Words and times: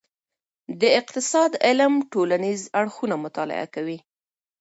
د 0.81 0.83
اقتصاد 0.99 1.51
علم 1.65 1.93
ټولنیز 2.13 2.61
اړخونه 2.79 3.15
مطالعه 3.25 3.67
کوي. 3.75 3.97